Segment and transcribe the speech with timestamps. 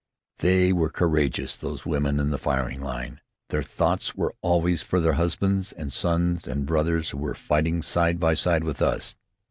[0.39, 3.21] They were courageous, those women in the firing line.
[3.49, 8.19] Their thoughts were always for their husbands and sons and brothers who were fighting side
[8.19, 9.15] by side with us.